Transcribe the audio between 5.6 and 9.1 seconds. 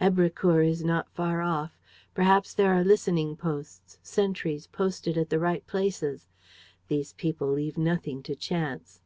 places. These people leave nothing to chance."